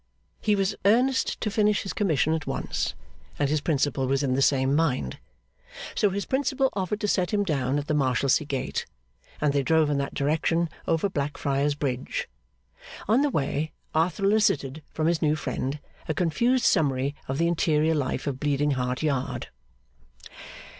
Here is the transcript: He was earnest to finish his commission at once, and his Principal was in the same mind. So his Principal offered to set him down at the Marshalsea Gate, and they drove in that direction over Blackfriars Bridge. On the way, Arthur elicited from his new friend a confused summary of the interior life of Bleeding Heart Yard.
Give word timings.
He 0.39 0.55
was 0.55 0.73
earnest 0.83 1.39
to 1.41 1.51
finish 1.51 1.83
his 1.83 1.93
commission 1.93 2.33
at 2.33 2.47
once, 2.47 2.95
and 3.37 3.47
his 3.51 3.61
Principal 3.61 4.07
was 4.07 4.23
in 4.23 4.33
the 4.33 4.41
same 4.41 4.75
mind. 4.75 5.19
So 5.93 6.09
his 6.09 6.25
Principal 6.25 6.71
offered 6.73 6.99
to 7.01 7.07
set 7.07 7.29
him 7.31 7.43
down 7.43 7.77
at 7.77 7.85
the 7.85 7.93
Marshalsea 7.93 8.47
Gate, 8.47 8.87
and 9.39 9.53
they 9.53 9.61
drove 9.61 9.91
in 9.91 9.99
that 9.99 10.15
direction 10.15 10.71
over 10.87 11.07
Blackfriars 11.07 11.75
Bridge. 11.75 12.27
On 13.07 13.21
the 13.21 13.29
way, 13.29 13.73
Arthur 13.93 14.23
elicited 14.25 14.81
from 14.91 15.05
his 15.05 15.21
new 15.21 15.35
friend 15.35 15.79
a 16.07 16.15
confused 16.15 16.65
summary 16.65 17.13
of 17.27 17.37
the 17.37 17.47
interior 17.47 17.93
life 17.93 18.25
of 18.25 18.39
Bleeding 18.39 18.71
Heart 18.71 19.03
Yard. 19.03 19.49